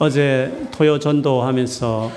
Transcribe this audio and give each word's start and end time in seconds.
어제 0.00 0.52
토요 0.72 0.98
전도하면서 0.98 2.10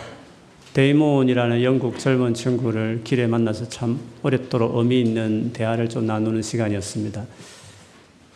데이몬이라는 0.74 1.62
영국 1.62 2.00
젊은 2.00 2.34
친구를 2.34 3.02
길에 3.04 3.28
만나서 3.28 3.70
참 3.70 4.00
오랫도록 4.24 4.78
의미 4.78 5.02
있는 5.02 5.54
대화를 5.54 5.88
좀 5.88 6.08
나누는 6.08 6.42
시간이었습니다. 6.42 7.26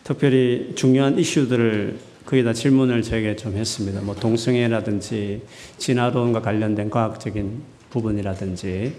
특별히 0.04 0.74
중요한 0.76 1.18
이슈들을 1.18 1.98
거기다 2.26 2.54
질문을 2.54 3.02
저에게 3.02 3.36
좀 3.36 3.56
했습니다. 3.56 4.02
뭐 4.02 4.14
동성애라든지 4.14 5.42
진화론과 5.80 6.44
관련된 6.44 6.92
과학적인 6.92 7.64
부분이라든지 7.90 8.94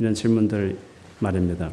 이런 0.00 0.14
질문들 0.14 0.76
말입니다. 1.20 1.70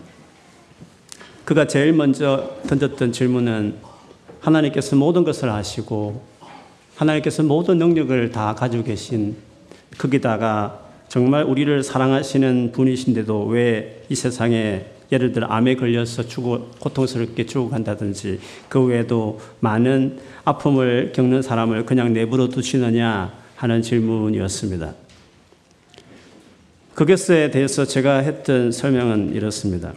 그가 1.44 1.66
제일 1.66 1.94
먼저 1.94 2.56
던졌던 2.68 3.14
질문은 3.14 3.78
하나님께서 4.42 4.96
모든 4.96 5.24
것을 5.24 5.50
아시고 5.50 6.31
하나님께서 7.02 7.44
모든 7.44 7.78
능력을 7.78 8.32
다 8.32 8.56
가지고 8.56 8.84
계신 8.84 9.36
거기다가 9.98 10.80
정말 11.08 11.44
우리를 11.44 11.84
사랑하시는 11.84 12.72
분이신데도 12.72 13.46
왜 13.46 14.02
이 14.12 14.16
세상에 14.16 14.88
예를 15.10 15.32
들어 15.32 15.48
암에 15.48 15.76
걸려서 15.76 16.28
죽어 16.28 16.68
고통스럽게 16.80 17.46
죽어간다든지 17.46 18.42
그 18.68 18.84
외에도 18.84 19.40
많은 19.62 20.20
아픔을 20.44 21.14
겪는 21.16 21.42
사람을 21.42 21.86
그냥 21.86 22.12
내버려 22.12 22.50
두시느냐 22.50 23.32
하는 23.56 23.82
질문이었습니다. 23.82 24.94
그것에 26.94 27.52
대해서 27.52 27.86
제가 27.86 28.18
했던 28.18 28.74
설명은 28.74 29.34
이렇습니다. 29.34 29.94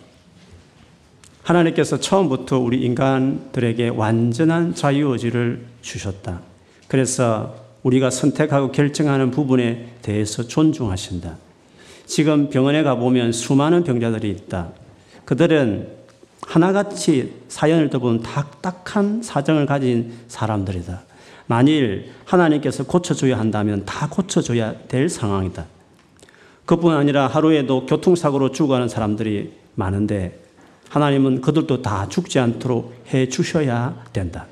하나님께서 1.42 1.98
처음부터 1.98 2.60
우리 2.60 2.84
인간들에게 2.84 3.88
완전한 3.88 4.77
자유의지를 4.77 5.66
주셨다. 5.82 6.53
그래서 6.88 7.54
우리가 7.82 8.10
선택하고 8.10 8.72
결정하는 8.72 9.30
부분에 9.30 9.94
대해서 10.02 10.46
존중하신다. 10.46 11.36
지금 12.06 12.50
병원에 12.50 12.82
가보면 12.82 13.32
수많은 13.32 13.84
병자들이 13.84 14.30
있다. 14.30 14.70
그들은 15.24 15.88
하나같이 16.42 17.32
사연을 17.48 17.88
들어보면 17.88 18.22
딱딱한 18.22 19.22
사정을 19.22 19.66
가진 19.66 20.12
사람들이다. 20.28 21.02
만일 21.46 22.12
하나님께서 22.24 22.84
고쳐줘야 22.84 23.38
한다면 23.38 23.84
다 23.84 24.08
고쳐줘야 24.08 24.74
될 24.88 25.08
상황이다. 25.08 25.66
그뿐 26.66 26.94
아니라 26.94 27.26
하루에도 27.26 27.84
교통사고로 27.86 28.52
죽어가는 28.52 28.88
사람들이 28.88 29.52
많은데 29.74 30.42
하나님은 30.88 31.41
그들도 31.41 31.82
다 31.82 32.08
죽지 32.08 32.38
않도록 32.38 32.94
해 33.12 33.28
주셔야 33.28 34.02
된다. 34.12 34.46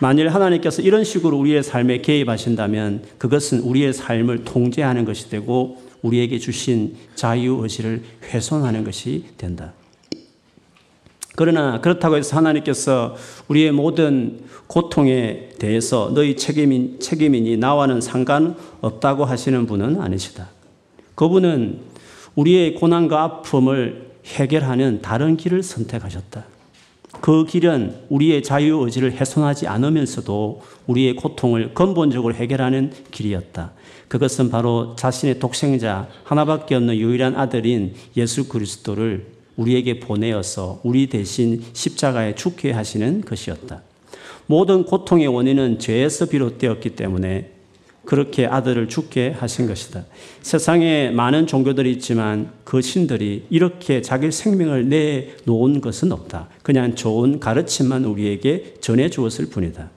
만일 0.00 0.30
하나님께서 0.30 0.80
이런 0.80 1.04
식으로 1.04 1.36
우리의 1.38 1.62
삶에 1.62 1.98
개입하신다면 1.98 3.02
그것은 3.18 3.60
우리의 3.60 3.92
삶을 3.92 4.44
통제하는 4.44 5.04
것이 5.04 5.28
되고 5.28 5.82
우리에게 6.00 6.38
주신 6.38 6.96
자유의지를 7.14 8.02
훼손하는 8.24 8.82
것이 8.82 9.26
된다. 9.36 9.74
그러나 11.36 11.80
그렇다고 11.80 12.16
해서 12.16 12.36
하나님께서 12.36 13.14
우리의 13.48 13.72
모든 13.72 14.40
고통에 14.66 15.50
대해서 15.58 16.10
너희 16.14 16.34
책임인, 16.34 16.98
책임이니 17.00 17.58
나와는 17.58 18.00
상관없다고 18.00 19.26
하시는 19.26 19.66
분은 19.66 20.00
아니시다. 20.00 20.48
그분은 21.14 21.80
우리의 22.36 22.74
고난과 22.74 23.22
아픔을 23.22 24.10
해결하는 24.24 25.02
다른 25.02 25.36
길을 25.36 25.62
선택하셨다. 25.62 26.44
그 27.20 27.44
길은 27.44 27.96
우리의 28.08 28.42
자유 28.42 28.78
의지를 28.78 29.12
훼손하지 29.12 29.66
않으면서도 29.66 30.62
우리의 30.86 31.16
고통을 31.16 31.74
근본적으로 31.74 32.34
해결하는 32.34 32.92
길이었다. 33.10 33.72
그것은 34.08 34.50
바로 34.50 34.96
자신의 34.96 35.38
독생자 35.38 36.08
하나밖에 36.24 36.74
없는 36.74 36.96
유일한 36.96 37.36
아들인 37.36 37.94
예수 38.16 38.48
그리스도를 38.48 39.26
우리에게 39.56 40.00
보내어서 40.00 40.80
우리 40.82 41.08
대신 41.08 41.62
십자가에 41.72 42.34
죽게 42.34 42.72
하시는 42.72 43.20
것이었다. 43.20 43.82
모든 44.46 44.84
고통의 44.84 45.28
원인은 45.28 45.78
죄에서 45.78 46.26
비롯되었기 46.26 46.90
때문에 46.90 47.59
그렇게 48.10 48.44
아들을 48.44 48.88
죽게 48.88 49.36
하신 49.38 49.68
것이다. 49.68 50.02
세상에 50.42 51.10
많은 51.10 51.46
종교들이 51.46 51.92
있지만 51.92 52.50
그 52.64 52.82
신들이 52.82 53.44
이렇게 53.50 54.02
자기 54.02 54.32
생명을 54.32 54.88
내놓은 54.88 55.80
것은 55.80 56.10
없다. 56.10 56.48
그냥 56.64 56.96
좋은 56.96 57.38
가르침만 57.38 58.04
우리에게 58.04 58.74
전해 58.80 59.10
주었을 59.10 59.50
뿐이다. 59.50 59.90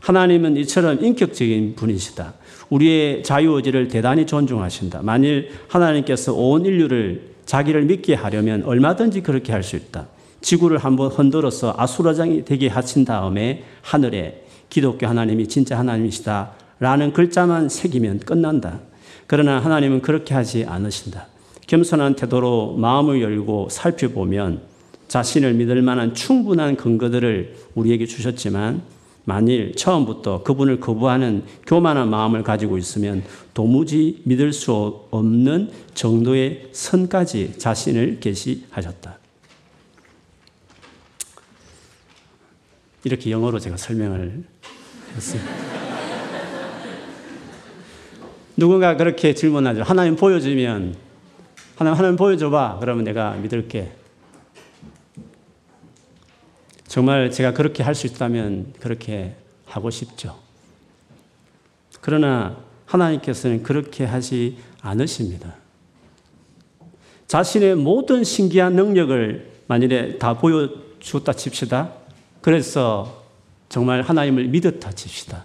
하나님은 0.00 0.58
이처럼 0.58 1.02
인격적인 1.02 1.76
분이시다. 1.76 2.34
우리의 2.68 3.22
자유의지를 3.22 3.88
대단히 3.88 4.26
존중하신다. 4.26 5.00
만일 5.00 5.48
하나님께서 5.68 6.34
온 6.34 6.66
인류를 6.66 7.22
자기를 7.46 7.84
믿게 7.84 8.16
하려면 8.16 8.64
얼마든지 8.64 9.22
그렇게 9.22 9.52
할 9.52 9.62
수 9.62 9.76
있다. 9.76 10.08
지구를 10.42 10.76
한번 10.76 11.10
흔들어서 11.10 11.74
아수라장이 11.74 12.44
되게 12.44 12.68
하신 12.68 13.06
다음에 13.06 13.64
하늘에 13.80 14.44
기독교 14.68 15.06
하나님이 15.06 15.48
진짜 15.48 15.78
하나님이시다. 15.78 16.67
라는 16.80 17.12
글자만 17.12 17.68
새기면 17.68 18.20
끝난다. 18.20 18.80
그러나 19.26 19.58
하나님은 19.58 20.02
그렇게 20.02 20.34
하지 20.34 20.64
않으신다. 20.64 21.26
겸손한 21.66 22.16
태도로 22.16 22.76
마음을 22.76 23.20
열고 23.20 23.68
살펴보면 23.70 24.62
자신을 25.08 25.54
믿을 25.54 25.82
만한 25.82 26.14
충분한 26.14 26.76
근거들을 26.76 27.56
우리에게 27.74 28.06
주셨지만 28.06 28.82
만일 29.24 29.74
처음부터 29.74 30.42
그분을 30.42 30.80
거부하는 30.80 31.44
교만한 31.66 32.08
마음을 32.08 32.42
가지고 32.42 32.78
있으면 32.78 33.22
도무지 33.52 34.22
믿을 34.24 34.54
수 34.54 34.72
없는 35.10 35.70
정도의 35.92 36.70
선까지 36.72 37.58
자신을 37.58 38.20
계시하셨다. 38.20 39.18
이렇게 43.04 43.30
영어로 43.30 43.58
제가 43.58 43.76
설명을 43.76 44.44
했습니다. 45.14 45.67
누군가 48.58 48.96
그렇게 48.96 49.34
질문하죠. 49.34 49.84
하나님 49.84 50.16
보여주면, 50.16 50.96
하나님, 51.76 51.96
하나님 51.96 52.16
보여줘봐. 52.16 52.78
그러면 52.80 53.04
내가 53.04 53.34
믿을게. 53.34 53.92
정말 56.88 57.30
제가 57.30 57.52
그렇게 57.52 57.84
할 57.84 57.94
수 57.94 58.08
있다면 58.08 58.72
그렇게 58.80 59.36
하고 59.64 59.90
싶죠. 59.90 60.36
그러나 62.00 62.56
하나님께서는 62.86 63.62
그렇게 63.62 64.04
하지 64.04 64.58
않으십니다. 64.80 65.54
자신의 67.28 67.76
모든 67.76 68.24
신기한 68.24 68.74
능력을 68.74 69.52
만일에 69.68 70.18
다 70.18 70.34
보여주었다 70.34 71.32
칩시다. 71.32 71.92
그래서 72.40 73.22
정말 73.68 74.02
하나님을 74.02 74.48
믿었다 74.48 74.90
칩시다. 74.90 75.44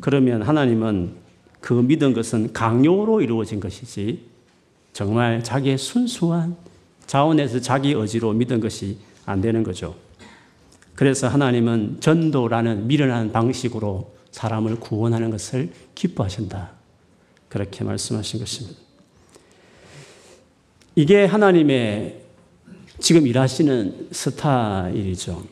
그러면 0.00 0.40
하나님은 0.40 1.27
그 1.60 1.74
믿은 1.74 2.12
것은 2.12 2.52
강요로 2.52 3.20
이루어진 3.20 3.60
것이지 3.60 4.26
정말 4.92 5.42
자기의 5.42 5.78
순수한 5.78 6.56
자원에서 7.06 7.60
자기 7.60 7.92
의지로 7.92 8.32
믿은 8.32 8.60
것이 8.60 8.98
안 9.24 9.40
되는 9.40 9.62
거죠. 9.62 9.94
그래서 10.94 11.28
하나님은 11.28 11.98
전도라는 12.00 12.86
미련한 12.86 13.32
방식으로 13.32 14.12
사람을 14.30 14.80
구원하는 14.80 15.30
것을 15.30 15.72
기뻐하신다. 15.94 16.70
그렇게 17.48 17.84
말씀하신 17.84 18.40
것입니다. 18.40 18.78
이게 20.94 21.24
하나님의 21.24 22.20
지금 22.98 23.26
일하시는 23.26 24.08
스타일이죠. 24.10 25.44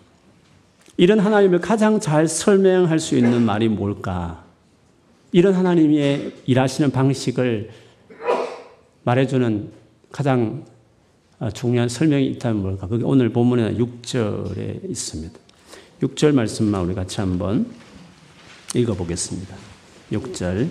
이런 0.96 1.20
하나님을 1.20 1.60
가장 1.60 2.00
잘 2.00 2.26
설명할 2.26 2.98
수 2.98 3.16
있는 3.16 3.42
말이 3.42 3.68
뭘까? 3.68 4.45
이런 5.36 5.52
하나님의 5.52 6.32
일하시는 6.46 6.92
방식을 6.92 7.68
말해주는 9.04 9.70
가장 10.10 10.64
중요한 11.52 11.90
설명이 11.90 12.26
있다면 12.28 12.62
뭘까? 12.62 12.88
그게 12.88 13.04
오늘 13.04 13.28
본문에 13.28 13.74
6절에 13.74 14.88
있습니다. 14.88 15.38
6절 16.00 16.32
말씀만 16.32 16.80
우리 16.80 16.94
같이 16.94 17.20
한번 17.20 17.66
읽어보겠습니다. 18.74 19.54
6절. 20.10 20.70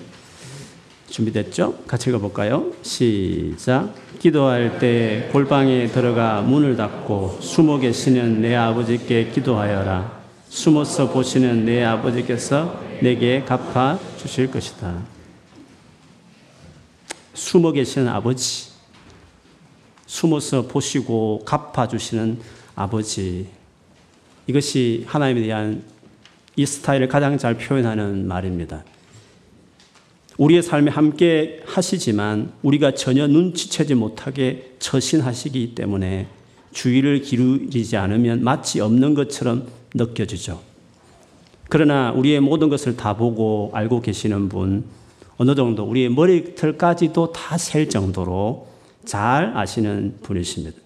준비됐죠? 1.12 1.84
같이 1.86 2.10
읽어볼까요? 2.10 2.72
시작. 2.82 3.94
기도할 4.18 4.80
때 4.80 5.30
골방에 5.32 5.90
들어가 5.90 6.42
문을 6.42 6.76
닫고 6.76 7.38
숨어 7.40 7.78
계시는 7.78 8.42
내 8.42 8.56
아버지께 8.56 9.30
기도하여라. 9.30 10.24
숨어서 10.50 11.12
보시는 11.12 11.66
내 11.66 11.84
아버지께서 11.84 12.84
내게 13.02 13.44
갚아 13.44 14.00
주실 14.18 14.50
것이다. 14.52 15.04
숨어 17.34 17.72
계시는 17.72 18.08
아버지, 18.08 18.70
숨어서 20.06 20.68
보시고 20.68 21.44
갚아 21.46 21.88
주시는 21.88 22.40
아버지. 22.76 23.48
이것이 24.48 25.04
하나님에 25.08 25.42
대한 25.42 25.84
이 26.56 26.66
스타일을 26.66 27.08
가장 27.08 27.38
잘 27.38 27.58
표현하는 27.58 28.28
말입니다. 28.28 28.84
우리의 30.38 30.64
삶에 30.64 30.92
함께 30.92 31.62
하시지만 31.66 32.52
우리가 32.62 32.94
전혀 32.94 33.28
눈치채지 33.28 33.96
못하게 33.96 34.76
처신하시기 34.80 35.76
때문에 35.76 36.28
주의를 36.74 37.22
기울이지 37.22 37.96
않으면 37.96 38.44
마치 38.44 38.82
없는 38.82 39.14
것처럼 39.14 39.68
느껴지죠. 39.94 40.75
그러나 41.76 42.14
우리의 42.14 42.40
모든 42.40 42.70
것을 42.70 42.96
다 42.96 43.18
보고 43.18 43.70
알고 43.74 44.00
계시는 44.00 44.48
분, 44.48 44.86
어느 45.36 45.56
정도 45.56 45.84
우리의 45.84 46.08
머리털까지도 46.08 47.34
다 47.34 47.58
셀 47.58 47.90
정도로 47.90 48.68
잘 49.04 49.52
아시는 49.58 50.20
분이십니다. 50.24 50.78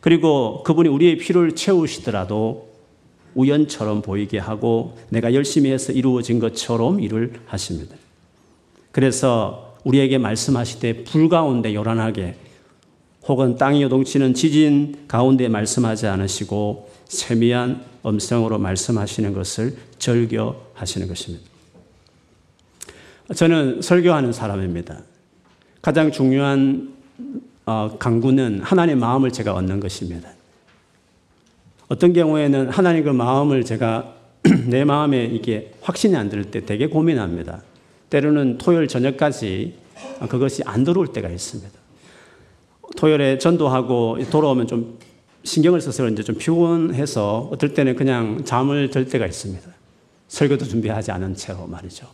그리고 0.00 0.64
그분이 0.64 0.88
우리의 0.88 1.18
필요를 1.18 1.54
채우시더라도 1.54 2.70
우연처럼 3.36 4.02
보이게 4.02 4.38
하고 4.38 4.96
내가 5.10 5.32
열심히 5.32 5.70
해서 5.70 5.92
이루어진 5.92 6.40
것처럼 6.40 6.98
일을 6.98 7.34
하십니다. 7.46 7.94
그래서 8.90 9.76
우리에게 9.84 10.18
말씀하실 10.18 10.80
때불 10.80 11.28
가운데 11.28 11.72
요란하게 11.72 12.34
혹은 13.28 13.54
땅이 13.54 13.80
요동치는 13.84 14.34
지진 14.34 15.04
가운데 15.06 15.46
말씀하지 15.46 16.08
않으시고 16.08 16.90
세미한 17.04 17.84
음성으로 18.04 18.58
말씀하시는 18.58 19.32
것을 19.34 19.76
절교하시는 20.02 21.06
것입니다. 21.06 21.46
저는 23.36 23.80
설교하는 23.82 24.32
사람입니다. 24.32 24.98
가장 25.80 26.10
중요한 26.10 26.92
어, 27.64 27.96
강구는 27.98 28.62
하나님의 28.62 28.96
마음을 28.96 29.30
제가 29.30 29.54
얻는 29.54 29.78
것입니다. 29.78 30.28
어떤 31.86 32.12
경우에는 32.12 32.68
하나님 32.70 33.04
그 33.04 33.10
마음을 33.10 33.64
제가 33.64 34.16
내 34.66 34.84
마음에 34.84 35.24
이게 35.24 35.72
확신이 35.80 36.16
안 36.16 36.28
들 36.28 36.50
때 36.50 36.66
되게 36.66 36.88
고민합니다. 36.88 37.62
때로는 38.10 38.58
토요일 38.58 38.88
저녁까지 38.88 39.74
그것이 40.28 40.62
안 40.66 40.82
들어올 40.82 41.12
때가 41.12 41.28
있습니다. 41.28 41.70
토요일에 42.96 43.38
전도하고 43.38 44.18
돌아오면 44.30 44.66
좀 44.66 44.98
신경을 45.44 45.80
써서 45.80 46.08
이제 46.08 46.24
좀 46.24 46.36
피곤해서 46.36 47.50
어떨 47.52 47.72
때는 47.74 47.94
그냥 47.94 48.44
잠을 48.44 48.90
들 48.90 49.06
때가 49.06 49.26
있습니다. 49.26 49.71
설교도 50.32 50.64
준비하지 50.64 51.10
않은 51.12 51.36
채로 51.36 51.66
말이죠. 51.66 52.06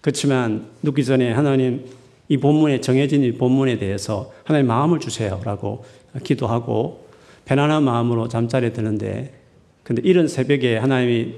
그렇지만 0.00 0.70
눕기 0.82 1.04
전에 1.04 1.32
하나님 1.32 1.84
이 2.28 2.36
본문에 2.36 2.80
정해진 2.80 3.22
이 3.22 3.32
본문에 3.32 3.78
대해서 3.78 4.32
하나님 4.44 4.66
마음을 4.68 5.00
주세요라고 5.00 5.84
기도하고 6.24 7.06
편안한 7.44 7.82
마음으로 7.82 8.28
잠자리에 8.28 8.72
드는데 8.72 9.34
근데 9.82 10.02
이런 10.04 10.28
새벽에 10.28 10.76
하나님이 10.76 11.34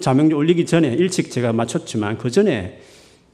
자명주 0.00 0.36
올리기 0.36 0.66
전에 0.66 0.88
일찍 0.88 1.30
제가 1.30 1.52
맞췄지만 1.52 2.18
그 2.18 2.30
전에 2.30 2.80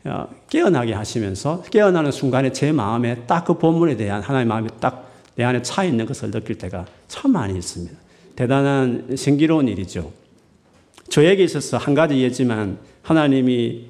어, 0.04 0.28
깨어나게 0.48 0.92
하시면서 0.92 1.62
깨어나는 1.62 2.12
순간에 2.12 2.52
제 2.52 2.70
마음에 2.72 3.26
딱 3.26 3.44
그 3.44 3.58
본문에 3.58 3.96
대한 3.96 4.22
하나님의 4.22 4.48
마음이 4.48 4.68
딱 4.80 5.06
내 5.36 5.44
안에 5.44 5.62
차 5.62 5.84
있는 5.84 6.06
것을 6.06 6.30
느낄 6.30 6.56
때가 6.56 6.86
참 7.08 7.32
많이 7.32 7.56
있습니다. 7.56 7.94
대단한 8.34 9.16
신기로운 9.16 9.68
일이죠. 9.68 10.12
저에게 11.08 11.44
있어서 11.44 11.76
한 11.76 11.94
가지 11.94 12.20
예지만 12.20 12.78
하나님이 13.02 13.86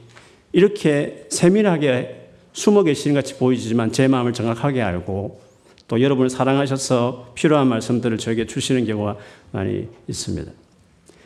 이렇게 0.53 1.27
세밀하게 1.29 2.29
숨어 2.53 2.83
계시는 2.83 3.15
같이 3.15 3.37
보이지만 3.37 3.93
제 3.93 4.09
마음을 4.09 4.33
정확하게 4.33 4.83
알고 4.83 5.41
또 5.89 6.01
여러분을 6.01 6.31
사랑하셔서 6.31 7.33
필요한 7.35 7.69
말씀들을 7.69 8.19
저에게 8.19 8.47
주시는 8.47 8.87
경우가 8.87 9.17
많이 9.53 9.89
있습니다. 10.09 10.51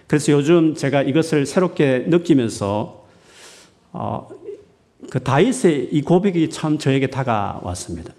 그래서 0.06 0.32
요즘 0.32 0.74
제가 0.74 1.02
이것을 1.02 1.46
새롭게 1.46 2.04
느끼면서 2.08 3.06
어, 3.92 4.28
그 5.08 5.22
다윗의 5.22 5.90
이 5.92 6.02
고백이 6.02 6.50
참 6.50 6.78
저에게 6.78 7.06
다가왔습니다. 7.06 8.12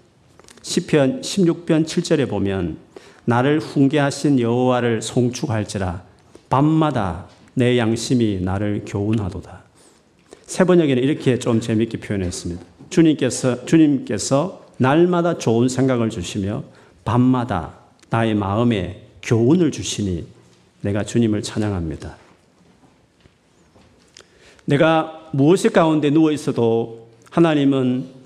시편 0.62 1.20
16편 1.20 1.84
7절에 1.84 2.28
보면 2.28 2.78
나를 3.24 3.60
훈계하신 3.60 4.40
여호와를 4.40 5.02
송축할지라 5.02 6.02
밤마다 6.48 7.26
내 7.54 7.78
양심이 7.78 8.40
나를 8.40 8.82
교훈하도다. 8.86 9.62
세 10.46 10.64
번역에는 10.64 11.02
이렇게 11.02 11.38
좀 11.38 11.60
재밌게 11.60 11.98
표현했습니다. 11.98 12.62
주님께서 12.90 13.64
주님께서 13.64 14.66
날마다 14.76 15.38
좋은 15.38 15.68
생각을 15.68 16.10
주시며 16.10 16.64
밤마다 17.04 17.74
나의 18.10 18.34
마음에 18.34 19.06
교훈을 19.22 19.70
주시니 19.70 20.26
내가 20.82 21.04
주님을 21.04 21.42
찬양합니다. 21.42 22.16
내가 24.64 25.28
무엇이 25.32 25.68
가운데 25.70 26.10
누워 26.10 26.32
있어도 26.32 27.08
하나님은 27.30 28.22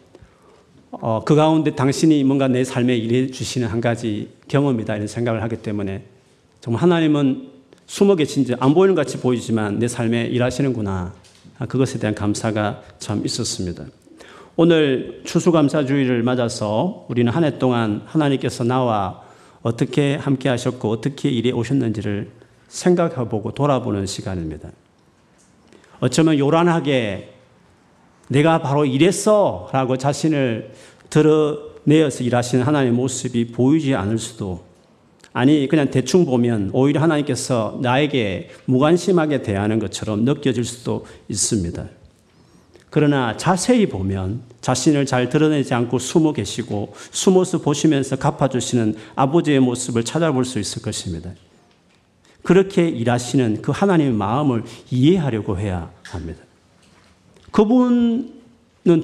어, 0.90 1.22
그 1.24 1.34
가운데 1.34 1.74
당신이 1.74 2.24
뭔가 2.24 2.48
내 2.48 2.64
삶에 2.64 2.96
일해 2.96 3.30
주시는 3.30 3.68
한 3.68 3.80
가지 3.80 4.30
경험이다 4.48 4.96
이런 4.96 5.06
생각을 5.06 5.42
하기 5.42 5.56
때문에 5.58 6.04
정말 6.60 6.82
하나님은 6.82 7.55
숨어 7.86 8.16
계신지 8.16 8.54
안 8.58 8.74
보이는 8.74 8.94
같이 8.94 9.18
보이지만 9.18 9.78
내 9.78 9.88
삶에 9.88 10.26
일하시는구나 10.26 11.12
아, 11.58 11.66
그것에 11.66 11.98
대한 11.98 12.14
감사가 12.14 12.82
참 12.98 13.24
있었습니다. 13.24 13.84
오늘 14.56 15.22
추수감사주의를 15.24 16.22
맞아서 16.22 17.06
우리는 17.08 17.30
한 17.32 17.44
해 17.44 17.58
동안 17.58 18.02
하나님께서 18.06 18.64
나와 18.64 19.22
어떻게 19.62 20.16
함께 20.16 20.48
하셨고 20.48 20.90
어떻게 20.90 21.28
일해 21.28 21.50
오셨는지를 21.52 22.30
생각해 22.68 23.28
보고 23.28 23.52
돌아보는 23.52 24.06
시간입니다. 24.06 24.70
어쩌면 26.00 26.38
요란하게 26.38 27.34
내가 28.28 28.60
바로 28.60 28.84
이랬어 28.84 29.68
라고 29.72 29.96
자신을 29.96 30.72
드러내어서 31.10 32.24
일하시는 32.24 32.64
하나님의 32.64 32.94
모습이 32.94 33.52
보이지 33.52 33.94
않을 33.94 34.18
수도 34.18 34.64
아니 35.36 35.68
그냥 35.68 35.90
대충 35.90 36.24
보면 36.24 36.70
오히려 36.72 37.02
하나님께서 37.02 37.78
나에게 37.82 38.48
무관심하게 38.64 39.42
대하는 39.42 39.78
것처럼 39.78 40.24
느껴질 40.24 40.64
수도 40.64 41.04
있습니다. 41.28 41.86
그러나 42.88 43.36
자세히 43.36 43.84
보면 43.84 44.40
자신을 44.62 45.04
잘 45.04 45.28
드러내지 45.28 45.74
않고 45.74 45.98
숨어 45.98 46.32
계시고 46.32 46.94
숨어서 47.10 47.58
보시면서 47.58 48.16
갚아주시는 48.16 48.96
아버지의 49.14 49.60
모습을 49.60 50.04
찾아볼 50.04 50.46
수 50.46 50.58
있을 50.58 50.80
것입니다. 50.80 51.32
그렇게 52.42 52.88
일하시는 52.88 53.60
그 53.60 53.72
하나님의 53.72 54.14
마음을 54.14 54.64
이해하려고 54.90 55.58
해야 55.58 55.90
합니다. 56.04 56.40
그분은 57.50 58.30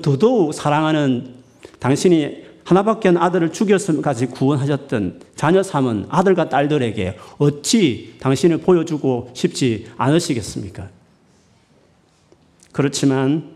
더더욱 0.01 0.55
사랑하는 0.55 1.35
당신이 1.79 2.52
하나밖에 2.65 3.11
아들을 3.17 3.53
죽였음까지 3.53 4.27
구원하셨던 4.27 5.21
자녀 5.35 5.63
삼은 5.63 6.07
아들과 6.09 6.49
딸들에게 6.49 7.19
어찌 7.39 8.15
당신을 8.21 8.59
보여주고 8.59 9.31
싶지 9.35 9.89
않으시겠습니까? 9.97 10.89
그렇지만 12.73 13.51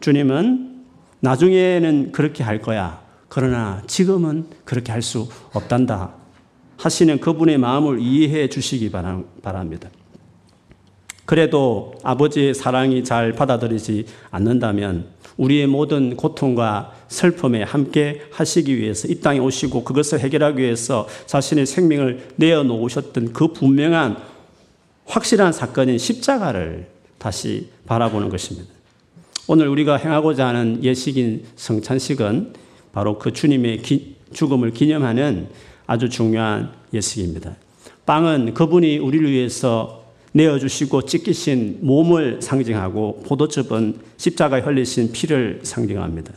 주님은 0.00 0.84
나중에는 1.20 2.12
그렇게 2.12 2.42
할 2.42 2.60
거야. 2.60 3.00
그러나 3.28 3.82
지금은 3.86 4.46
그렇게 4.64 4.92
할 4.92 5.02
수 5.02 5.28
없단다. 5.52 6.14
하시는 6.76 7.20
그분의 7.20 7.58
마음을 7.58 8.00
이해해 8.00 8.48
주시기 8.48 8.90
바랍니다. 8.90 9.90
그래도 11.30 11.94
아버지의 12.02 12.54
사랑이 12.54 13.04
잘 13.04 13.30
받아들이지 13.30 14.04
않는다면 14.32 15.04
우리의 15.36 15.68
모든 15.68 16.16
고통과 16.16 16.92
슬픔에 17.06 17.62
함께 17.62 18.22
하시기 18.32 18.76
위해서 18.76 19.06
이 19.06 19.20
땅에 19.20 19.38
오시고 19.38 19.84
그것을 19.84 20.18
해결하기 20.18 20.60
위해서 20.60 21.06
자신의 21.26 21.66
생명을 21.66 22.30
내어놓으셨던 22.34 23.32
그 23.32 23.52
분명한 23.52 24.16
확실한 25.06 25.52
사건인 25.52 25.98
십자가를 25.98 26.88
다시 27.18 27.68
바라보는 27.86 28.28
것입니다. 28.28 28.68
오늘 29.46 29.68
우리가 29.68 29.98
행하고자 29.98 30.48
하는 30.48 30.82
예식인 30.82 31.44
성찬식은 31.54 32.54
바로 32.90 33.20
그 33.20 33.32
주님의 33.32 33.82
기, 33.82 34.16
죽음을 34.32 34.72
기념하는 34.72 35.46
아주 35.86 36.08
중요한 36.08 36.72
예식입니다. 36.92 37.54
빵은 38.04 38.54
그분이 38.54 38.98
우리를 38.98 39.30
위해서 39.30 40.00
내어주시고 40.32 41.02
찢기신 41.02 41.78
몸을 41.82 42.40
상징하고 42.40 43.22
포도즙은 43.26 44.00
십자가에 44.16 44.60
흘리신 44.60 45.12
피를 45.12 45.60
상징합니다. 45.62 46.32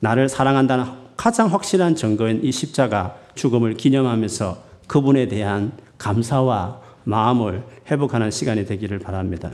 나를 0.00 0.28
사랑한다는 0.28 0.86
가장 1.16 1.52
확실한 1.52 1.94
증거인 1.94 2.40
이 2.42 2.50
십자가 2.50 3.16
죽음을 3.34 3.74
기념하면서 3.74 4.62
그분에 4.86 5.28
대한 5.28 5.72
감사와 5.98 6.80
마음을 7.04 7.64
회복하는 7.90 8.30
시간이 8.30 8.66
되기를 8.66 8.98
바랍니다. 8.98 9.50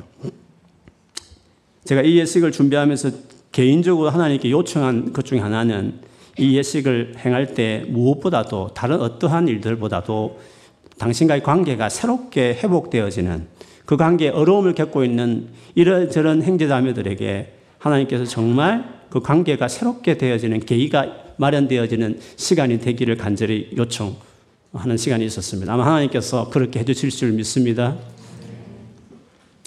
제가 1.84 2.02
이 2.02 2.18
예식을 2.18 2.52
준비하면서 2.52 3.10
개인적으로 3.52 4.10
하나님께 4.10 4.50
요청한 4.50 5.12
것 5.12 5.24
중에 5.24 5.38
하나는 5.38 6.00
이 6.38 6.56
예식을 6.56 7.14
행할 7.18 7.54
때 7.54 7.84
무엇보다도 7.88 8.70
다른 8.74 9.00
어떠한 9.00 9.48
일들보다도 9.48 10.38
당신과의 10.98 11.42
관계가 11.42 11.88
새롭게 11.88 12.54
회복되어지는 12.54 13.46
그 13.86 13.96
관계에 13.96 14.28
어려움을 14.28 14.74
겪고 14.74 15.04
있는 15.04 15.48
이런저런 15.74 16.42
형제자매들에게 16.42 17.52
하나님께서 17.78 18.24
정말 18.24 18.98
그 19.08 19.20
관계가 19.20 19.68
새롭게 19.68 20.18
되어지는 20.18 20.60
계기가 20.60 21.06
마련되어지는 21.38 22.20
시간이 22.36 22.80
되기를 22.80 23.16
간절히 23.16 23.70
요청하는 23.76 24.96
시간이 24.96 25.24
있었습니다. 25.24 25.72
아마 25.72 25.86
하나님께서 25.86 26.50
그렇게 26.50 26.80
해주실 26.80 27.10
줄 27.10 27.32
믿습니다. 27.32 27.96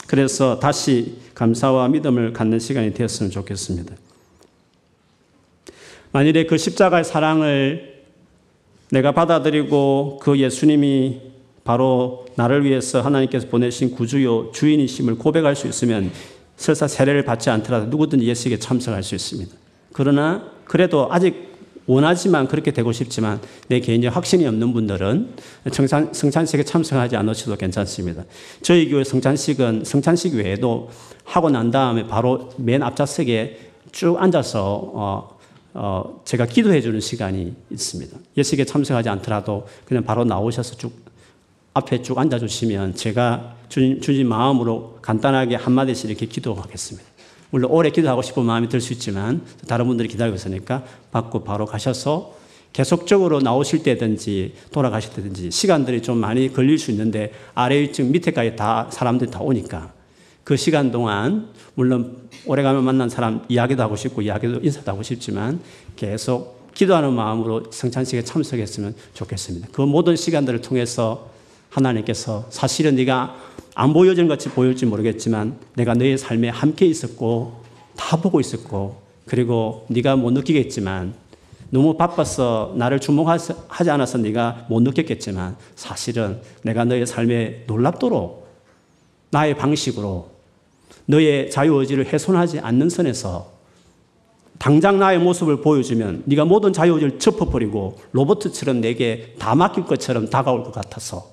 그래서 0.07 0.59
다시 0.59 1.15
감사와 1.33 1.87
믿음을 1.87 2.33
갖는 2.33 2.59
시간이 2.59 2.93
되었으면 2.93 3.31
좋겠습니다. 3.31 3.95
만일에 6.11 6.45
그 6.45 6.57
십자가의 6.57 7.05
사랑을 7.05 7.90
내가 8.91 9.13
받아들이고 9.13 10.19
그 10.21 10.37
예수님이 10.37 11.21
바로 11.63 12.25
나를 12.35 12.65
위해서 12.65 13.01
하나님께서 13.01 13.47
보내신 13.47 13.91
구주요 13.91 14.51
주인이심을 14.51 15.17
고백할 15.17 15.55
수 15.55 15.67
있으면 15.67 16.11
설사 16.57 16.87
세례를 16.87 17.23
받지 17.23 17.49
않더라도 17.49 17.87
누구든지 17.87 18.25
예식에 18.25 18.59
참석할 18.59 19.01
수 19.01 19.15
있습니다. 19.15 19.55
그러나 19.93 20.43
그래도 20.65 21.07
아직 21.11 21.51
원하지만 21.87 22.47
그렇게 22.47 22.71
되고 22.71 22.91
싶지만 22.91 23.39
내 23.67 23.79
개인적 23.79 24.15
확신이 24.15 24.45
없는 24.45 24.73
분들은 24.73 25.29
성찬, 25.71 26.13
성찬식에 26.13 26.63
참석하지 26.63 27.15
않으셔도 27.15 27.57
괜찮습니다. 27.57 28.23
저희 28.61 28.89
교회 28.89 29.03
성찬식은 29.03 29.83
성찬식 29.85 30.35
외에도 30.35 30.89
하고 31.23 31.49
난 31.49 31.71
다음에 31.71 32.05
바로 32.07 32.49
맨 32.57 32.83
앞좌석에 32.83 33.71
쭉 33.91 34.17
앉아서 34.17 34.91
어, 34.93 35.40
어, 35.73 36.21
제가 36.25 36.45
기도해 36.45 36.81
주는 36.81 36.99
시간이 36.99 37.53
있습니다. 37.69 38.17
예식에 38.37 38.65
참석하지 38.65 39.09
않더라도 39.09 39.67
그냥 39.85 40.03
바로 40.03 40.23
나오셔서 40.23 40.75
쭉 40.77 40.91
앞에 41.73 42.01
쭉 42.01 42.17
앉아 42.17 42.39
주시면 42.39 42.95
제가 42.95 43.55
주님, 43.69 44.01
주님 44.01 44.27
마음으로 44.27 44.99
간단하게 45.01 45.55
한마디씩 45.55 46.09
이렇게 46.09 46.25
기도하겠습니다. 46.25 47.09
물론 47.51 47.71
오래 47.71 47.89
기도하고 47.89 48.21
싶은 48.21 48.43
마음이 48.43 48.69
들 48.69 48.81
수 48.81 48.93
있지만 48.93 49.41
다른 49.67 49.87
분들이 49.87 50.07
기다리고 50.07 50.35
있으니까 50.35 50.83
받고 51.11 51.43
바로 51.43 51.65
가셔서 51.65 52.35
계속적으로 52.73 53.41
나오실 53.41 53.83
때든지 53.83 54.53
돌아가실 54.71 55.13
때든지 55.13 55.51
시간들이 55.51 56.01
좀 56.01 56.17
많이 56.17 56.51
걸릴 56.53 56.77
수 56.77 56.91
있는데 56.91 57.33
아래 57.53 57.79
위층 57.81 58.11
밑에까지 58.11 58.55
다 58.55 58.87
사람들이 58.89 59.29
다 59.29 59.39
오니까 59.41 59.93
그 60.43 60.57
시간 60.57 60.91
동안 60.91 61.49
물론 61.75 62.17
오래가면 62.45 62.83
만난 62.83 63.09
사람 63.09 63.43
이야기도 63.47 63.83
하고 63.83 63.95
싶고 63.95 64.21
이야기도 64.21 64.59
인사도 64.61 64.91
하고 64.91 65.03
싶지만 65.03 65.59
계속 65.95 66.71
기도하는 66.73 67.13
마음으로 67.13 67.65
성찬식에 67.69 68.23
참석했으면 68.23 68.95
좋겠습니다. 69.13 69.69
그 69.71 69.81
모든 69.81 70.15
시간들을 70.15 70.61
통해서 70.61 71.29
하나님께서 71.69 72.45
사실은 72.49 72.95
네가 72.95 73.35
안 73.75 73.93
보여지는 73.93 74.27
같이 74.27 74.49
보일지 74.49 74.85
모르겠지만 74.85 75.57
내가 75.75 75.93
너의 75.93 76.17
삶에 76.17 76.49
함께 76.49 76.85
있었고 76.85 77.61
다 77.95 78.17
보고 78.17 78.39
있었고 78.39 79.01
그리고 79.25 79.85
네가 79.89 80.15
못 80.15 80.31
느끼겠지만 80.31 81.13
너무 81.69 81.95
바빠서 81.95 82.73
나를 82.75 82.99
주목하지 82.99 83.89
않아서 83.89 84.17
네가 84.17 84.65
못 84.69 84.81
느꼈겠지만 84.81 85.55
사실은 85.75 86.41
내가 86.63 86.83
너의 86.83 87.05
삶에 87.05 87.63
놀랍도록 87.67 88.40
나의 89.31 89.57
방식으로 89.57 90.29
너의 91.05 91.49
자유의지를 91.49 92.05
훼손하지 92.05 92.59
않는 92.59 92.89
선에서 92.89 93.51
당장 94.59 94.99
나의 94.99 95.17
모습을 95.17 95.61
보여주면 95.61 96.23
네가 96.25 96.45
모든 96.45 96.71
자유의지를 96.71 97.19
접어버리고 97.19 97.99
로버트처럼 98.11 98.81
내게 98.81 99.33
다 99.39 99.55
맡길 99.55 99.85
것처럼 99.85 100.29
다가올 100.29 100.63
것 100.63 100.71
같아서 100.71 101.31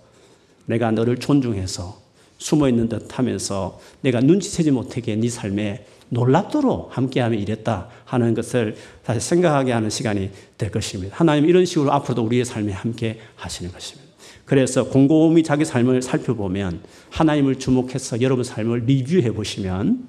내가 0.64 0.90
너를 0.90 1.18
존중해서 1.18 1.98
숨어 2.38 2.68
있는 2.68 2.88
듯 2.88 3.18
하면서 3.18 3.78
내가 4.00 4.20
눈치채지 4.20 4.70
못하게 4.70 5.16
네 5.16 5.28
삶에 5.28 5.84
놀랍도록 6.08 6.96
함께하며 6.96 7.36
이랬다 7.36 7.88
하는 8.04 8.32
것을 8.32 8.76
다시 9.04 9.20
생각하게 9.20 9.72
하는 9.72 9.90
시간이 9.90 10.30
될 10.56 10.70
것입니다. 10.70 11.16
하나님 11.16 11.46
이런 11.46 11.64
식으로 11.66 11.92
앞으로도 11.92 12.24
우리의 12.24 12.44
삶에 12.44 12.72
함께 12.72 13.20
하시는 13.36 13.70
것입니다. 13.70 14.07
그래서 14.44 14.84
곰곰이 14.84 15.42
자기 15.42 15.64
삶을 15.64 16.02
살펴보면 16.02 16.80
하나님을 17.10 17.56
주목해서 17.58 18.20
여러분 18.20 18.44
삶을 18.44 18.84
리뷰해 18.86 19.32
보시면 19.32 20.06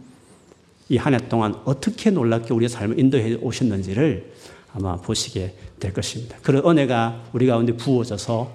이 0.89 0.97
한 0.97 1.13
해 1.13 1.19
동안 1.29 1.55
어떻게 1.65 2.09
놀랍게 2.09 2.53
우리의 2.53 2.69
삶을 2.69 2.99
인도해 2.99 3.35
오셨는지를 3.35 4.31
아마 4.73 4.95
보시게 4.97 5.53
될 5.79 5.93
것입니다. 5.93 6.37
그런 6.41 6.65
은혜가 6.65 7.25
우리 7.33 7.45
가운데 7.47 7.73
부어져서 7.73 8.51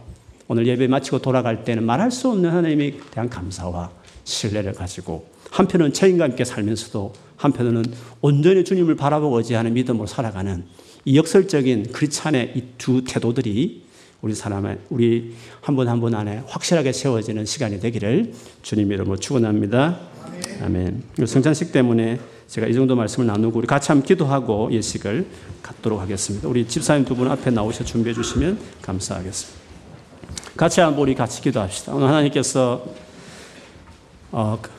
오늘 0.48 0.66
예배 0.66 0.88
마치고 0.88 1.20
돌아갈 1.20 1.64
때는 1.64 1.84
말할 1.84 2.10
수 2.10 2.28
없는 2.30 2.50
하나님에 2.50 2.98
대한 3.10 3.28
감사와 3.30 3.90
신뢰를 4.24 4.72
가지고 4.72 5.26
한편은 5.50 5.92
책임감 5.92 6.32
있게 6.32 6.44
살면서도 6.44 7.12
한편으로는 7.36 7.84
온전히 8.20 8.64
주님을 8.64 8.96
바라보고 8.96 9.38
의지하는 9.38 9.72
믿음으로 9.74 10.06
살아가는 10.06 10.64
이 11.04 11.16
역설적인 11.16 11.92
크리찬의 11.92 12.52
이 12.56 12.62
두 12.78 13.04
태도들이 13.04 13.83
우리 14.24 14.34
사람의 14.34 14.78
우리 14.88 15.34
한 15.60 15.76
분 15.76 15.86
한 15.86 16.00
분 16.00 16.14
안에 16.14 16.42
확실하게 16.46 16.92
세워지는 16.92 17.44
시간이 17.44 17.78
되기를 17.80 18.32
주님 18.62 18.90
이름으로 18.90 19.16
축원합니다. 19.18 19.98
아멘. 20.62 21.02
성찬식 21.26 21.72
때문에 21.72 22.18
제가 22.48 22.66
이 22.66 22.72
정도 22.74 22.96
말씀을 22.96 23.26
나누고 23.26 23.58
우리 23.58 23.66
같이 23.66 23.88
한번 23.88 24.06
기도하고 24.06 24.72
예식을 24.72 25.26
갖도록 25.62 26.00
하겠습니다. 26.00 26.48
우리 26.48 26.66
집사님 26.66 27.04
두 27.04 27.14
분 27.14 27.30
앞에 27.30 27.50
나오셔 27.50 27.84
준비해 27.84 28.14
주시면 28.14 28.58
감사하겠습니다. 28.82 29.60
같이 30.56 30.80
한번 30.80 31.02
우리 31.02 31.14
같이 31.14 31.42
기도합시다. 31.42 31.94
오늘 31.94 32.08
하나님께서 32.08 32.84
어, 34.32 34.58
그, 34.62 34.70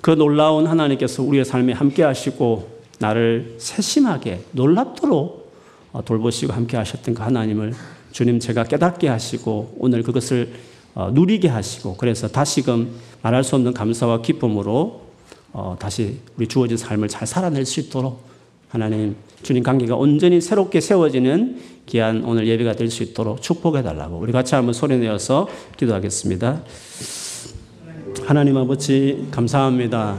그 0.00 0.10
놀라운 0.10 0.66
하나님께서 0.66 1.22
우리의 1.22 1.44
삶에 1.44 1.72
함께 1.74 2.02
하시고 2.02 2.80
나를 2.98 3.54
세심하게 3.58 4.44
놀랍도록 4.52 5.52
어, 5.92 6.04
돌보시고 6.04 6.52
함께 6.52 6.76
하셨던 6.76 7.14
그 7.14 7.22
하나님을 7.22 7.72
주님 8.12 8.40
제가 8.40 8.64
깨닫게 8.64 9.08
하시고 9.08 9.76
오늘 9.78 10.02
그것을 10.02 10.52
어, 10.94 11.10
누리게 11.12 11.48
하시고 11.48 11.96
그래서 11.96 12.28
다시금 12.28 12.90
말할 13.22 13.44
수 13.44 13.54
없는 13.56 13.74
감사와 13.74 14.22
기쁨으로 14.22 15.02
어, 15.52 15.76
다시 15.78 16.18
우리 16.36 16.46
주어진 16.46 16.76
삶을 16.76 17.08
잘 17.08 17.26
살아낼 17.26 17.64
수 17.64 17.80
있도록 17.80 18.28
하나님 18.68 19.16
주님 19.42 19.62
관계가 19.62 19.96
온전히 19.96 20.40
새롭게 20.40 20.80
세워지는 20.80 21.58
귀한 21.86 22.24
오늘 22.24 22.46
예배가 22.46 22.74
될 22.74 22.90
수 22.90 23.02
있도록 23.02 23.42
축복해 23.42 23.82
달라고 23.82 24.16
우리 24.18 24.32
같이 24.32 24.54
한번 24.54 24.74
소리 24.74 24.96
내어서 24.98 25.48
기도하겠습니다. 25.76 26.62
하나님 28.24 28.56
아버지 28.56 29.26
감사합니다. 29.30 30.18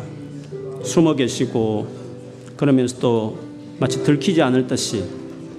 숨어 0.84 1.16
계시고 1.16 1.88
그러면서도 2.58 3.38
마치 3.80 4.04
들키지 4.04 4.42
않을 4.42 4.68
듯이 4.68 5.04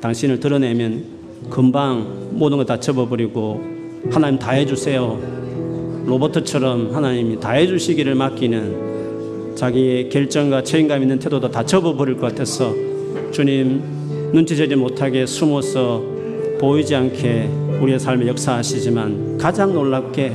당신을 0.01 0.41
드러내면 0.41 1.22
금방 1.51 2.31
모든 2.33 2.59
걸다 2.59 2.81
접어버리고 2.81 3.61
하나님 4.11 4.39
다 4.39 4.53
해주세요. 4.53 6.03
로버트처럼 6.07 6.95
하나님이 6.95 7.39
다 7.41 7.53
해주시기를 7.53 8.15
맡기는 8.15 9.55
자기의 9.55 10.09
결정과 10.09 10.63
책임감 10.63 11.03
있는 11.03 11.19
태도도 11.19 11.51
다 11.51 11.65
접어버릴 11.65 12.17
것 12.17 12.29
같아서 12.29 12.75
주님 13.31 13.83
눈치채지 14.33 14.77
못하게 14.77 15.27
숨어서 15.27 16.03
보이지 16.59 16.95
않게 16.95 17.51
우리의 17.81 17.99
삶에 17.99 18.27
역사하시지만 18.29 19.39
가장 19.39 19.75
놀랍게 19.75 20.33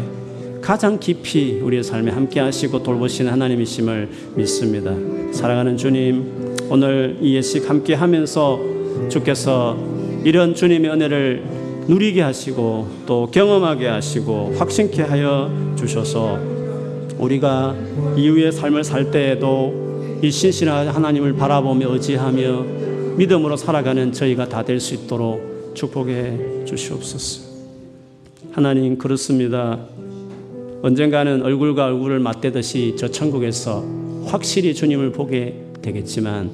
가장 0.61 0.99
깊이 0.99 1.59
우리의 1.61 1.83
삶에 1.83 2.11
함께 2.11 2.39
하시고 2.39 2.83
돌보시는 2.83 3.31
하나님이심을 3.31 4.09
믿습니다. 4.35 4.93
사랑하는 5.31 5.77
주님, 5.77 6.57
오늘 6.69 7.17
이 7.21 7.35
예식 7.35 7.69
함께 7.69 7.93
하면서 7.93 8.59
주께서 9.07 9.77
이런 10.23 10.53
주님의 10.55 10.91
은혜를 10.91 11.43
누리게 11.87 12.21
하시고 12.21 12.87
또 13.05 13.29
경험하게 13.31 13.87
하시고 13.87 14.55
확신케 14.57 15.03
하여 15.03 15.49
주셔서 15.77 16.37
우리가 17.17 17.75
이후의 18.17 18.51
삶을 18.51 18.83
살 18.83 19.09
때에도 19.11 20.19
이 20.21 20.29
신실한 20.29 20.89
하나님을 20.89 21.33
바라보며 21.33 21.91
의지하며 21.93 22.65
믿음으로 23.17 23.55
살아가는 23.57 24.11
저희가 24.11 24.49
다 24.49 24.63
될 24.63 24.79
수 24.79 24.93
있도록 24.95 25.71
축복해 25.75 26.65
주시옵소서. 26.65 27.47
하나님 28.51 28.97
그렇습니다. 28.97 29.79
언젠가는 30.81 31.41
얼굴과 31.43 31.85
얼굴을 31.85 32.19
맞대듯이 32.19 32.95
저 32.97 33.07
천국에서 33.09 33.83
확실히 34.25 34.73
주님을 34.73 35.11
보게 35.11 35.55
되겠지만 35.81 36.49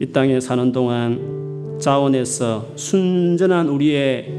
이 0.00 0.06
땅에 0.06 0.40
사는 0.40 0.72
동안 0.72 1.39
자원에서 1.80 2.72
순전한 2.76 3.68
우리의 3.68 4.32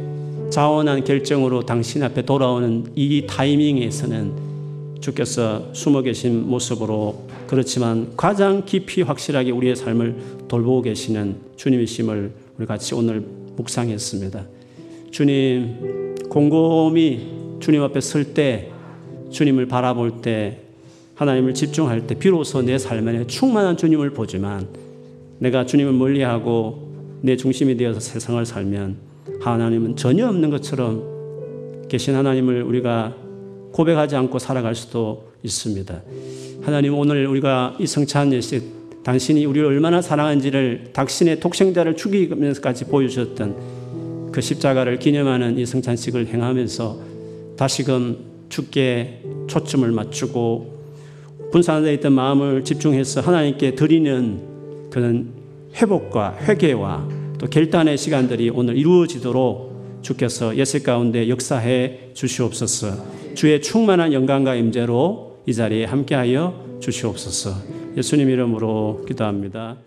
자원한 0.51 1.03
결정으로 1.03 1.65
당신 1.65 2.03
앞에 2.03 2.21
돌아오는 2.23 2.85
이 2.95 3.25
타이밍에서는 3.27 4.51
주께서 4.99 5.73
숨어 5.73 6.01
계신 6.01 6.47
모습으로 6.47 7.27
그렇지만 7.47 8.13
가장 8.15 8.63
깊이 8.65 9.01
확실하게 9.01 9.51
우리의 9.51 9.75
삶을 9.75 10.15
돌보고 10.47 10.83
계시는 10.83 11.37
주님이심을 11.55 12.31
우리 12.57 12.65
같이 12.67 12.93
오늘 12.93 13.25
묵상했습니다. 13.55 14.45
주님, 15.09 16.15
곰곰이 16.29 17.41
주님 17.59 17.81
앞에 17.83 17.99
설 18.01 18.33
때, 18.33 18.71
주님을 19.31 19.67
바라볼 19.67 20.21
때, 20.21 20.59
하나님을 21.15 21.53
집중할 21.53 22.07
때 22.07 22.15
비로소 22.15 22.61
내 22.61 22.77
삶에 22.77 23.27
충만한 23.27 23.77
주님을 23.77 24.11
보지만 24.11 24.67
내가 25.39 25.65
주님을 25.65 25.93
멀리하고 25.93 26.90
내 27.21 27.35
중심이 27.35 27.77
되어서 27.77 27.99
세상을 27.99 28.43
살면 28.45 28.97
하나님은 29.41 29.95
전혀 29.95 30.27
없는 30.27 30.49
것처럼 30.49 31.87
계신 31.87 32.15
하나님을 32.15 32.63
우리가 32.63 33.15
고백하지 33.71 34.15
않고 34.15 34.39
살아갈 34.39 34.75
수도 34.75 35.31
있습니다. 35.43 36.01
하나님 36.61 36.97
오늘 36.97 37.27
우리가 37.27 37.75
이 37.79 37.87
성찬 37.87 38.33
예식 38.33 39.03
당신이 39.03 39.45
우리를 39.45 39.67
얼마나 39.67 40.01
사랑한지를 40.01 40.89
당신의 40.93 41.39
독생자를 41.39 41.95
죽이면서까지 41.95 42.85
보여주셨던 42.85 44.31
그 44.31 44.41
십자가를 44.41 44.99
기념하는 44.99 45.57
이 45.57 45.65
성찬식을 45.65 46.27
행하면서 46.27 46.99
다시금 47.57 48.17
주께 48.49 49.23
초점을 49.47 49.89
맞추고 49.91 50.81
분산되어 51.51 51.93
있던 51.93 52.13
마음을 52.13 52.63
집중해서 52.63 53.21
하나님께 53.21 53.75
드리는 53.75 54.39
그런 54.89 55.40
회복과 55.75 56.37
회개와 56.41 57.07
또 57.39 57.47
결단의 57.47 57.97
시간들이 57.97 58.49
오늘 58.49 58.77
이루어지도록 58.77 60.01
주께서 60.01 60.55
예수 60.57 60.81
가운데 60.83 61.29
역사해 61.29 62.11
주시옵소서. 62.13 63.33
주의 63.35 63.61
충만한 63.61 64.13
영광과 64.13 64.55
임재로 64.55 65.43
이 65.45 65.53
자리에 65.53 65.85
함께하여 65.85 66.79
주시옵소서. 66.79 67.51
예수님 67.97 68.29
이름으로 68.29 69.03
기도합니다. 69.07 69.77